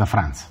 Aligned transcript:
da 0.00 0.06
Franz. 0.06 0.50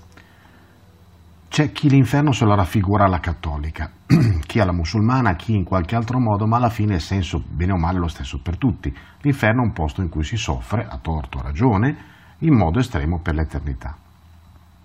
C'è 1.47 1.71
chi 1.71 1.89
l'inferno 1.89 2.31
se 2.31 2.45
lo 2.45 2.53
raffigura 2.53 3.05
alla 3.05 3.19
cattolica, 3.19 3.89
chi 4.45 4.59
alla 4.59 4.71
musulmana, 4.71 5.33
chi 5.33 5.55
in 5.55 5.63
qualche 5.63 5.95
altro 5.95 6.19
modo, 6.19 6.45
ma 6.45 6.57
alla 6.57 6.69
fine 6.69 6.95
il 6.95 7.01
senso 7.01 7.43
bene 7.49 7.71
o 7.73 7.77
male 7.77 7.97
lo 7.97 8.07
stesso 8.07 8.39
per 8.43 8.57
tutti. 8.57 8.95
L'inferno 9.21 9.63
è 9.63 9.65
un 9.65 9.73
posto 9.73 10.03
in 10.03 10.09
cui 10.09 10.23
si 10.23 10.37
soffre, 10.37 10.85
a 10.87 10.99
torto 10.99 11.39
o 11.39 11.41
ragione, 11.41 11.97
in 12.39 12.55
modo 12.55 12.77
estremo 12.77 13.19
per 13.21 13.33
l'eternità. 13.33 13.95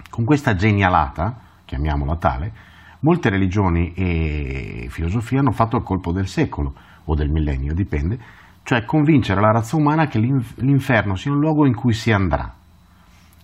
Con 0.08 0.24
questa 0.24 0.54
genialata, 0.54 1.36
chiamiamola 1.66 2.16
tale, 2.16 2.52
molte 3.00 3.28
religioni 3.28 3.92
e 3.92 4.86
filosofie 4.88 5.40
hanno 5.40 5.52
fatto 5.52 5.76
il 5.76 5.82
colpo 5.82 6.10
del 6.10 6.26
secolo 6.26 6.72
o 7.04 7.14
del 7.14 7.28
millennio, 7.28 7.74
dipende, 7.74 8.18
cioè 8.62 8.86
convincere 8.86 9.42
la 9.42 9.52
razza 9.52 9.76
umana 9.76 10.06
che 10.06 10.18
l'inferno 10.18 11.16
sia 11.16 11.32
un 11.32 11.38
luogo 11.38 11.66
in 11.66 11.74
cui 11.74 11.92
si 11.92 12.10
andrà, 12.10 12.62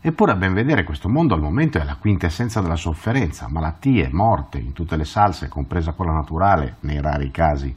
Eppure 0.03 0.33
a 0.33 0.37
ben 0.37 0.55
vedere 0.55 0.83
questo 0.83 1.11
mondo 1.11 1.35
al 1.35 1.43
momento 1.43 1.79
è 1.79 1.85
la 1.85 1.97
quintessenza 1.97 2.63
della 2.63 2.77
sofferenza, 2.77 3.51
malattie, 3.51 4.09
morte 4.11 4.57
in 4.57 4.73
tutte 4.73 4.97
le 4.97 5.05
salse, 5.05 5.51
compresa 5.51 5.93
quella 5.93 6.13
naturale 6.13 6.77
nei 6.81 7.03
rari 7.03 7.31
casi 7.31 7.77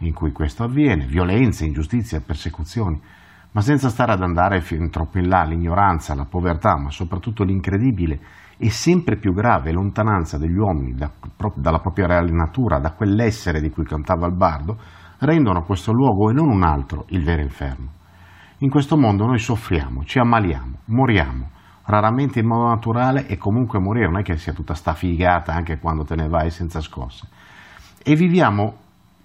in 0.00 0.12
cui 0.14 0.30
questo 0.30 0.62
avviene, 0.62 1.06
violenze, 1.06 1.64
ingiustizie, 1.64 2.20
persecuzioni, 2.20 3.00
ma 3.50 3.60
senza 3.62 3.88
stare 3.88 4.12
ad 4.12 4.22
andare 4.22 4.60
fin 4.60 4.90
troppo 4.90 5.18
in 5.18 5.28
là 5.28 5.42
l'ignoranza, 5.42 6.14
la 6.14 6.26
povertà, 6.26 6.78
ma 6.78 6.90
soprattutto 6.90 7.42
l'incredibile 7.42 8.20
e 8.58 8.70
sempre 8.70 9.16
più 9.16 9.32
grave 9.32 9.72
lontananza 9.72 10.38
degli 10.38 10.56
uomini 10.56 10.94
da, 10.94 11.10
dalla 11.56 11.80
propria 11.80 12.06
reale 12.06 12.30
natura, 12.30 12.78
da 12.78 12.92
quell'essere 12.92 13.60
di 13.60 13.70
cui 13.70 13.84
cantava 13.84 14.28
il 14.28 14.36
bardo, 14.36 14.78
rendono 15.18 15.64
questo 15.64 15.90
luogo 15.90 16.30
e 16.30 16.32
non 16.32 16.48
un 16.48 16.62
altro 16.62 17.06
il 17.08 17.24
vero 17.24 17.42
inferno. 17.42 17.88
In 18.58 18.70
questo 18.70 18.96
mondo 18.96 19.26
noi 19.26 19.38
soffriamo, 19.38 20.04
ci 20.04 20.20
ammaliamo, 20.20 20.78
moriamo, 20.84 21.54
raramente 21.86 22.40
in 22.40 22.46
modo 22.46 22.68
naturale 22.68 23.26
e 23.26 23.36
comunque 23.36 23.80
morire 23.80 24.06
non 24.06 24.20
è 24.20 24.22
che 24.22 24.36
sia 24.36 24.52
tutta 24.52 24.74
sta 24.74 24.94
figata 24.94 25.52
anche 25.52 25.78
quando 25.78 26.04
te 26.04 26.14
ne 26.14 26.28
vai 26.28 26.50
senza 26.50 26.80
scosse. 26.80 27.28
E 28.02 28.14
viviamo 28.14 28.74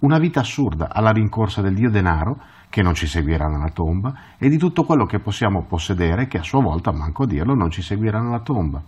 una 0.00 0.18
vita 0.18 0.40
assurda 0.40 0.88
alla 0.92 1.10
rincorsa 1.10 1.62
del 1.62 1.74
Dio 1.74 1.90
denaro 1.90 2.40
che 2.68 2.82
non 2.82 2.94
ci 2.94 3.06
seguirà 3.06 3.46
nella 3.46 3.70
tomba 3.70 4.14
e 4.38 4.48
di 4.48 4.56
tutto 4.56 4.84
quello 4.84 5.04
che 5.04 5.20
possiamo 5.20 5.64
possedere 5.64 6.26
che 6.26 6.38
a 6.38 6.42
sua 6.42 6.62
volta, 6.62 6.90
manco 6.90 7.24
a 7.24 7.26
dirlo, 7.26 7.54
non 7.54 7.70
ci 7.70 7.82
seguirà 7.82 8.20
nella 8.20 8.40
tomba. 8.40 8.82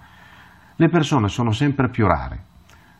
Le 0.77 0.89
persone 0.89 1.29
sono 1.29 1.51
sempre 1.51 1.91
più 1.91 2.07
rare, 2.07 2.45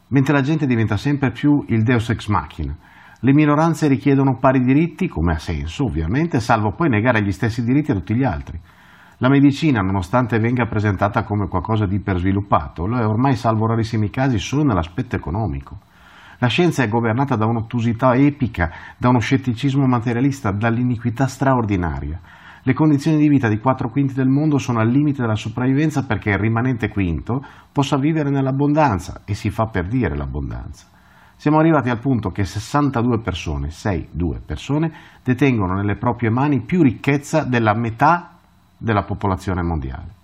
mentre 0.09 0.35
la 0.35 0.43
gente 0.43 0.67
diventa 0.67 0.97
sempre 0.97 1.31
più 1.31 1.65
il 1.69 1.83
deus 1.83 2.11
ex 2.11 2.29
machina. 2.29 2.77
Le 3.21 3.33
minoranze 3.33 3.89
richiedono 3.89 4.37
pari 4.39 4.61
diritti, 4.61 5.09
come 5.09 5.33
ha 5.33 5.39
senso 5.39 5.85
ovviamente, 5.85 6.39
salvo 6.39 6.73
poi 6.73 6.91
negare 6.91 7.23
gli 7.23 7.33
stessi 7.33 7.65
diritti 7.65 7.91
a 7.91 7.95
tutti 7.95 8.15
gli 8.15 8.25
altri. 8.25 8.61
La 9.19 9.29
medicina, 9.29 9.81
nonostante 9.81 10.41
venga 10.41 10.67
presentata 10.67 11.23
come 11.23 11.47
qualcosa 11.47 11.87
di 11.87 11.97
ipersviluppato, 11.97 12.87
lo 12.87 12.99
è 12.99 13.07
ormai 13.07 13.37
salvo 13.37 13.67
rarissimi 13.67 14.11
casi 14.11 14.39
solo 14.39 14.65
nell'aspetto 14.65 15.15
economico. 15.15 15.79
La 16.39 16.49
scienza 16.49 16.83
è 16.83 16.89
governata 16.89 17.37
da 17.37 17.47
un'ottusità 17.47 18.17
epica, 18.17 18.73
da 18.97 19.09
uno 19.09 19.21
scetticismo 19.21 19.87
materialista, 19.87 20.51
dall'iniquità 20.51 21.29
straordinaria. 21.29 22.21
Le 22.65 22.73
condizioni 22.73 23.19
di 23.19 23.29
vita 23.29 23.47
di 23.47 23.59
quattro 23.59 23.89
quinti 23.89 24.15
del 24.15 24.27
mondo 24.27 24.59
sono 24.59 24.81
al 24.81 24.89
limite 24.89 25.21
della 25.21 25.37
sopravvivenza 25.37 26.05
perché 26.05 26.31
il 26.31 26.39
rimanente 26.39 26.89
quinto 26.89 27.45
possa 27.71 27.97
vivere 27.97 28.31
nell'abbondanza 28.31 29.21
e 29.25 29.35
si 29.35 29.51
fa 29.51 29.67
per 29.67 29.87
dire 29.87 30.17
l'abbondanza. 30.17 30.87
Siamo 31.37 31.59
arrivati 31.59 31.89
al 31.89 31.99
punto 32.01 32.31
che 32.31 32.45
62 32.45 33.21
persone, 33.21 33.71
6, 33.71 34.09
2 34.11 34.41
persone, 34.45 34.93
detengono 35.23 35.75
nelle 35.75 35.97
proprie 35.97 36.31
mani 36.31 36.63
più 36.63 36.83
ricchezza 36.83 37.45
della 37.45 37.75
metà 37.75 38.34
della 38.79 39.05
popolazione 39.05 39.63
mondiale. 39.63 40.23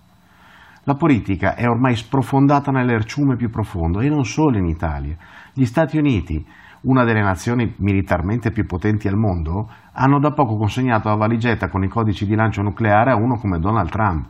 La 0.85 0.95
politica 0.95 1.55
è 1.55 1.67
ormai 1.67 1.95
sprofondata 1.95 2.71
nell'erciume 2.71 3.35
più 3.35 3.49
profondo 3.49 3.99
e 3.99 4.09
non 4.09 4.25
solo 4.25 4.57
in 4.57 4.65
Italia. 4.65 5.15
Gli 5.53 5.65
Stati 5.65 5.97
Uniti, 5.97 6.43
una 6.81 7.03
delle 7.03 7.21
nazioni 7.21 7.75
militarmente 7.77 8.51
più 8.51 8.65
potenti 8.65 9.07
al 9.07 9.15
mondo, 9.15 9.69
hanno 9.93 10.19
da 10.19 10.31
poco 10.31 10.55
consegnato 10.55 11.09
la 11.09 11.15
valigetta 11.15 11.69
con 11.69 11.83
i 11.83 11.87
codici 11.87 12.25
di 12.25 12.33
lancio 12.33 12.63
nucleare 12.63 13.11
a 13.11 13.15
uno 13.15 13.37
come 13.37 13.59
Donald 13.59 13.89
Trump. 13.89 14.25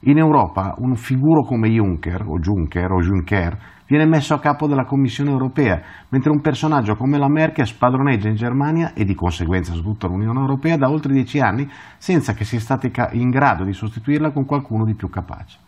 In 0.00 0.18
Europa 0.18 0.74
un 0.78 0.94
figuro 0.94 1.42
come 1.42 1.68
Juncker 1.68 2.22
o 2.26 2.38
Juncker 2.38 2.92
o 2.92 3.00
Juncker 3.00 3.58
viene 3.86 4.06
messo 4.06 4.34
a 4.34 4.40
capo 4.40 4.66
della 4.66 4.84
Commissione 4.84 5.30
europea, 5.30 5.80
mentre 6.08 6.30
un 6.30 6.40
personaggio 6.40 6.96
come 6.96 7.18
la 7.18 7.28
Merkel 7.28 7.66
spadroneggia 7.66 8.28
in 8.28 8.34
Germania 8.34 8.92
e 8.94 9.04
di 9.04 9.14
conseguenza 9.14 9.72
tutta 9.74 10.06
l'Unione 10.06 10.40
europea 10.40 10.76
da 10.76 10.88
oltre 10.88 11.12
dieci 11.12 11.40
anni 11.40 11.68
senza 11.98 12.34
che 12.34 12.44
sia 12.44 12.60
stati 12.60 12.90
in 13.12 13.30
grado 13.30 13.64
di 13.64 13.72
sostituirla 13.72 14.30
con 14.30 14.44
qualcuno 14.44 14.84
di 14.84 14.94
più 14.94 15.08
capace. 15.08 15.58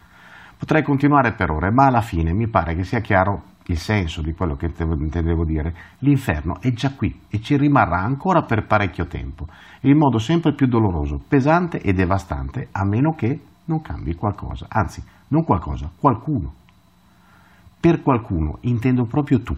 Potrei 0.59 0.83
continuare 0.83 1.35
per 1.35 1.51
ore, 1.51 1.71
ma 1.71 1.87
alla 1.87 2.01
fine 2.01 2.33
mi 2.33 2.49
pare 2.49 2.75
che 2.75 2.83
sia 2.83 3.01
chiaro 3.01 3.43
il 3.67 3.79
senso 3.79 4.23
di 4.23 4.33
quello 4.33 4.57
che 4.57 4.67
intendevo 4.67 5.45
dire. 5.45 5.75
L'inferno 5.99 6.57
è 6.61 6.73
già 6.73 6.95
qui 6.95 7.15
e 7.29 7.41
ci 7.41 7.57
rimarrà 7.57 8.01
ancora 8.01 8.43
per 8.43 8.67
parecchio 8.67 9.07
tempo, 9.07 9.47
in 9.83 9.97
modo 9.97 10.19
sempre 10.19 10.55
più 10.55 10.67
doloroso, 10.67 11.21
pesante 11.29 11.81
e 11.81 11.93
devastante, 11.93 12.69
a 12.73 12.85
meno 12.85 13.13
che 13.13 13.41
non 13.67 13.81
cambi 13.81 14.15
qualcosa, 14.15 14.67
anzi, 14.69 15.03
non 15.29 15.45
qualcosa, 15.45 15.91
qualcuno. 15.97 16.53
Per 17.81 18.03
qualcuno 18.03 18.59
intendo 18.63 19.05
proprio 19.05 19.41
tu. 19.41 19.57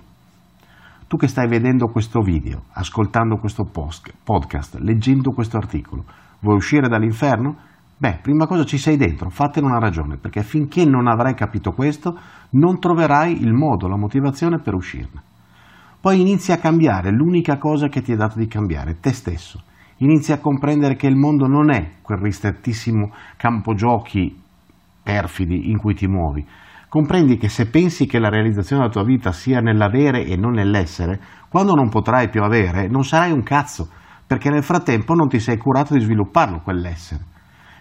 Tu 1.08 1.16
che 1.16 1.26
stai 1.26 1.48
vedendo 1.48 1.88
questo 1.88 2.20
video, 2.20 2.64
ascoltando 2.72 3.36
questo 3.36 3.64
podcast, 3.64 4.76
leggendo 4.78 5.30
questo 5.32 5.56
articolo, 5.56 6.04
vuoi 6.40 6.56
uscire 6.56 6.86
dall'inferno? 6.88 7.56
Beh, 7.96 8.18
prima 8.22 8.46
cosa 8.46 8.64
ci 8.64 8.78
sei 8.78 8.96
dentro, 8.96 9.30
fatene 9.30 9.66
una 9.66 9.78
ragione, 9.78 10.18
perché 10.18 10.42
finché 10.42 10.84
non 10.84 11.08
avrai 11.08 11.34
capito 11.34 11.72
questo, 11.72 12.16
non 12.50 12.78
troverai 12.78 13.40
il 13.40 13.52
modo, 13.52 13.88
la 13.88 13.96
motivazione 13.96 14.58
per 14.58 14.74
uscirne. 14.74 15.22
Poi 16.00 16.20
inizi 16.20 16.52
a 16.52 16.58
cambiare 16.58 17.10
l'unica 17.10 17.58
cosa 17.58 17.88
che 17.88 18.02
ti 18.02 18.12
è 18.12 18.16
dato 18.16 18.38
di 18.38 18.46
cambiare, 18.46 19.00
te 19.00 19.12
stesso. 19.12 19.62
Inizi 19.98 20.32
a 20.32 20.38
comprendere 20.38 20.94
che 20.94 21.06
il 21.06 21.16
mondo 21.16 21.46
non 21.46 21.70
è 21.70 21.96
quel 22.00 22.18
ristrettissimo 22.18 23.12
campo 23.36 23.74
giochi 23.74 24.38
perfidi 25.02 25.70
in 25.70 25.78
cui 25.78 25.94
ti 25.94 26.06
muovi, 26.06 26.46
comprendi 26.90 27.36
che 27.36 27.48
se 27.48 27.70
pensi 27.70 28.06
che 28.06 28.18
la 28.18 28.28
realizzazione 28.28 28.82
della 28.82 28.92
tua 28.92 29.04
vita 29.04 29.30
sia 29.30 29.60
nell'avere 29.60 30.24
e 30.24 30.36
non 30.36 30.54
nell'essere, 30.54 31.20
quando 31.48 31.74
non 31.74 31.88
potrai 31.88 32.28
più 32.28 32.42
avere, 32.42 32.88
non 32.88 33.04
sarai 33.04 33.30
un 33.30 33.44
cazzo, 33.44 33.88
perché 34.26 34.50
nel 34.50 34.64
frattempo 34.64 35.14
non 35.14 35.28
ti 35.28 35.38
sei 35.38 35.56
curato 35.56 35.94
di 35.94 36.00
svilupparlo 36.00 36.62
quell'essere. 36.62 37.22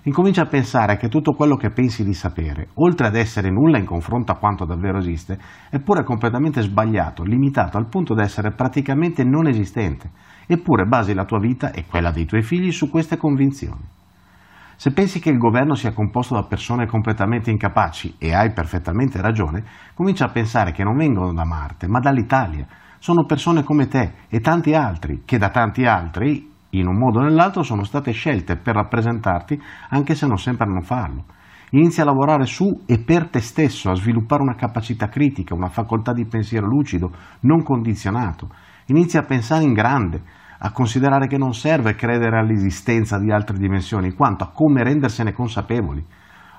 Incomincia 0.03 0.43
a 0.43 0.47
pensare 0.47 0.97
che 0.97 1.09
tutto 1.09 1.33
quello 1.33 1.55
che 1.55 1.71
pensi 1.71 2.03
di 2.03 2.13
sapere, 2.13 2.67
oltre 2.75 3.07
ad 3.07 3.15
essere 3.15 3.49
nulla 3.49 3.79
in 3.79 3.85
confronto 3.85 4.31
a 4.31 4.37
quanto 4.37 4.63
davvero 4.63 4.99
esiste, 4.99 5.39
è 5.71 5.79
pure 5.79 6.03
completamente 6.03 6.61
sbagliato, 6.61 7.23
limitato 7.23 7.77
al 7.77 7.89
punto 7.89 8.13
da 8.13 8.21
essere 8.21 8.51
praticamente 8.51 9.23
non 9.23 9.47
esistente, 9.47 10.11
eppure 10.45 10.85
basi 10.85 11.15
la 11.15 11.25
tua 11.25 11.39
vita 11.39 11.71
e 11.71 11.85
quella 11.85 12.11
dei 12.11 12.25
tuoi 12.25 12.43
figli 12.43 12.71
su 12.71 12.91
queste 12.91 13.17
convinzioni. 13.17 13.97
Se 14.81 14.93
pensi 14.93 15.19
che 15.19 15.29
il 15.29 15.37
governo 15.37 15.75
sia 15.75 15.91
composto 15.91 16.35
da 16.35 16.43
persone 16.43 16.87
completamente 16.87 17.51
incapaci, 17.51 18.15
e 18.17 18.33
hai 18.33 18.53
perfettamente 18.53 19.19
ragione, 19.19 19.61
comincia 19.93 20.23
a 20.23 20.31
pensare 20.31 20.71
che 20.71 20.85
non 20.85 20.95
vengono 20.95 21.33
da 21.33 21.43
Marte, 21.43 21.89
ma 21.89 21.99
dall'Italia. 21.99 22.65
Sono 22.97 23.25
persone 23.25 23.63
come 23.63 23.87
te 23.87 24.13
e 24.29 24.39
tanti 24.39 24.73
altri, 24.73 25.23
che 25.25 25.37
da 25.37 25.49
tanti 25.49 25.83
altri, 25.83 26.49
in 26.69 26.87
un 26.87 26.97
modo 26.97 27.19
o 27.19 27.23
nell'altro, 27.23 27.61
sono 27.61 27.83
state 27.83 28.13
scelte 28.13 28.55
per 28.55 28.75
rappresentarti, 28.75 29.61
anche 29.89 30.15
se 30.15 30.25
non 30.25 30.37
sembrano 30.37 30.79
farlo. 30.79 31.25
Inizia 31.71 32.03
a 32.03 32.05
lavorare 32.05 32.45
su 32.45 32.83
e 32.85 33.03
per 33.03 33.27
te 33.27 33.41
stesso, 33.41 33.89
a 33.89 33.95
sviluppare 33.95 34.43
una 34.43 34.55
capacità 34.55 35.09
critica, 35.09 35.55
una 35.55 35.67
facoltà 35.67 36.13
di 36.13 36.25
pensiero 36.25 36.67
lucido, 36.67 37.11
non 37.41 37.63
condizionato. 37.63 38.47
Inizia 38.85 39.19
a 39.19 39.25
pensare 39.25 39.65
in 39.65 39.73
grande, 39.73 40.23
a 40.59 40.71
considerare 40.71 41.27
che 41.27 41.37
non 41.37 41.53
serve 41.53 41.95
credere 41.95 42.37
all'esistenza 42.37 43.17
di 43.17 43.31
altre 43.31 43.57
dimensioni, 43.57 44.13
quanto 44.13 44.43
a 44.43 44.49
come 44.49 44.83
rendersene 44.83 45.31
consapevoli, 45.31 46.05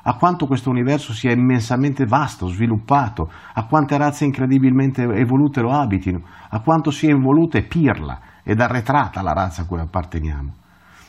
a 0.02 0.14
quanto 0.14 0.46
questo 0.46 0.70
universo 0.70 1.12
sia 1.12 1.32
immensamente 1.32 2.06
vasto, 2.06 2.46
sviluppato, 2.46 3.30
a 3.52 3.66
quante 3.66 3.98
razze 3.98 4.24
incredibilmente 4.24 5.02
evolute 5.02 5.60
lo 5.60 5.72
abitino, 5.72 6.22
a 6.48 6.60
quanto 6.60 6.90
sia 6.90 7.10
involuta 7.10 7.58
e 7.58 7.62
pirla 7.62 8.20
ed 8.42 8.60
arretrata 8.60 9.20
la 9.20 9.32
razza 9.32 9.62
a 9.62 9.66
cui 9.66 9.78
apparteniamo. 9.78 10.54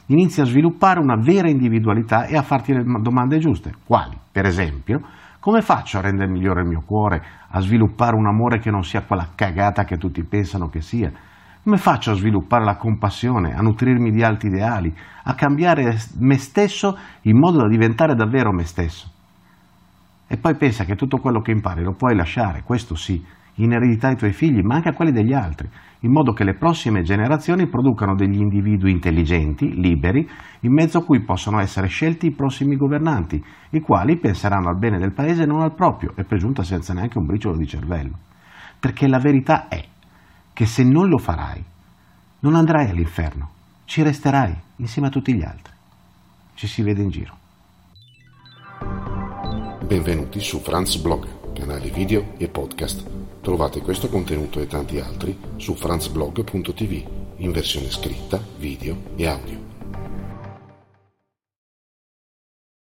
Inizia 0.08 0.44
a 0.44 0.48
sviluppare 0.48 1.00
una 1.00 1.16
vera 1.16 1.50
individualità 1.50 2.26
e 2.26 2.36
a 2.36 2.42
farti 2.42 2.74
le 2.74 2.84
domande 2.84 3.40
giuste. 3.40 3.74
Quali? 3.86 4.18
Per 4.30 4.46
esempio, 4.46 5.02
come 5.40 5.62
faccio 5.62 5.98
a 5.98 6.02
rendere 6.02 6.30
migliore 6.30 6.62
il 6.62 6.68
mio 6.68 6.84
cuore, 6.86 7.24
a 7.48 7.62
sviluppare 7.62 8.18
un 8.18 8.28
amore 8.28 8.60
che 8.60 8.70
non 8.70 8.84
sia 8.84 9.04
quella 9.04 9.30
cagata 9.34 9.86
che 9.86 9.98
tutti 9.98 10.22
pensano 10.26 10.68
che 10.68 10.82
sia? 10.82 11.12
Come 11.64 11.78
faccio 11.78 12.10
a 12.10 12.16
sviluppare 12.16 12.64
la 12.64 12.76
compassione, 12.76 13.54
a 13.54 13.62
nutrirmi 13.62 14.10
di 14.10 14.24
alti 14.24 14.48
ideali, 14.48 14.92
a 15.26 15.36
cambiare 15.36 15.96
me 16.18 16.38
stesso 16.40 16.98
in 17.22 17.38
modo 17.38 17.60
da 17.60 17.68
diventare 17.68 18.16
davvero 18.16 18.52
me 18.52 18.64
stesso? 18.64 19.08
E 20.26 20.38
poi 20.38 20.56
pensa 20.56 20.86
che 20.86 20.96
tutto 20.96 21.18
quello 21.18 21.40
che 21.42 21.52
impari 21.52 21.84
lo 21.84 21.94
puoi 21.94 22.16
lasciare, 22.16 22.64
questo 22.64 22.96
sì, 22.96 23.24
in 23.56 23.74
eredità 23.74 24.08
ai 24.08 24.16
tuoi 24.16 24.34
figli, 24.34 24.62
ma 24.64 24.74
anche 24.74 24.90
a 24.90 24.94
quelli 24.94 25.12
degli 25.12 25.34
altri, 25.34 25.70
in 26.00 26.12
modo 26.12 26.34
che 26.34 26.44
le 26.44 26.56
prossime 26.56 27.04
generazioni 27.04 27.68
producano 27.68 28.16
degli 28.16 28.40
individui 28.40 28.90
intelligenti, 28.90 29.80
liberi, 29.80 30.28
in 30.62 30.74
mezzo 30.74 30.98
a 30.98 31.06
cui 31.06 31.22
possono 31.22 31.60
essere 31.60 31.86
scelti 31.86 32.26
i 32.26 32.34
prossimi 32.34 32.76
governanti, 32.76 33.40
i 33.70 33.82
quali 33.82 34.18
penseranno 34.18 34.70
al 34.70 34.80
bene 34.80 34.98
del 34.98 35.14
paese 35.14 35.44
e 35.44 35.46
non 35.46 35.62
al 35.62 35.76
proprio, 35.76 36.14
e 36.16 36.24
per 36.24 36.40
giunta 36.40 36.64
senza 36.64 36.96
neanche 36.96 37.20
un 37.20 37.28
briciolo 37.28 37.56
di 37.56 37.68
cervello. 37.68 38.18
Perché 38.80 39.08
la 39.08 39.20
verità 39.20 39.68
è 39.68 39.90
che 40.54 40.66
se 40.66 40.84
non 40.84 41.10
lo 41.10 41.18
farai, 41.18 41.64
non 42.40 42.56
andrai 42.56 42.90
all'inferno, 42.90 43.50
ci 43.86 44.02
resterai 44.02 44.56
insieme 44.78 45.08
a 45.08 45.12
tutti 45.12 45.34
gli 45.34 45.44
altri. 45.44 45.74
Ci 46.54 46.68
si 46.68 46.82
vede 46.82 47.02
in 47.02 47.10
giro. 47.10 47.38
Benvenuti 49.86 50.40
su 50.40 50.60
Franz 50.60 50.96
Blog, 50.98 51.54
canale 51.54 51.90
video 51.90 52.34
e 52.38 52.48
podcast. 52.48 53.10
Trovate 53.42 53.82
questo 53.82 54.08
contenuto 54.10 54.60
e 54.60 54.68
tanti 54.68 55.00
altri 55.00 55.38
su 55.58 55.76
franzblog.tv 55.76 57.20
in 57.38 57.52
versione 57.52 57.90
scritta, 57.90 58.40
video 58.58 59.14
e 59.16 59.28
audio. 59.28 59.71